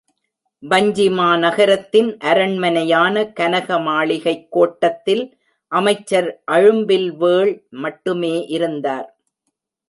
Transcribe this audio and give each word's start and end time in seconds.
வஞ்சிமாநகரத்தின் 0.63 2.09
அரண்மனையான 2.19 3.25
கனக 3.31 3.79
மாளிகைக் 3.79 4.47
கோட்டத்தில் 4.51 5.23
அமைச்சர் 5.71 6.43
அழும்பில்வேள் 6.51 7.53
மட்டுமே 7.77 8.45
இருந்தார். 8.47 9.07